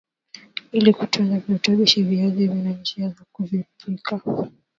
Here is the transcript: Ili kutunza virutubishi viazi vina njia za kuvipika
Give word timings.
Ili 0.71 0.93
kutunza 0.93 1.39
virutubishi 1.39 2.03
viazi 2.03 2.47
vina 2.47 2.69
njia 2.69 3.09
za 3.09 3.25
kuvipika 3.31 4.21